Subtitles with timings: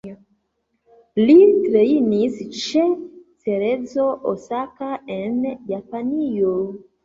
[1.19, 2.87] Li trejnis ĉe
[3.45, 5.41] Cerezo Osaka en
[5.77, 6.61] Japanio.